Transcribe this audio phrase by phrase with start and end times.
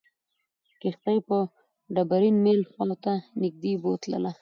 [0.81, 1.51] کښتۍ مې د
[1.95, 4.31] ډبرین میل خواته نږدې بوتلله.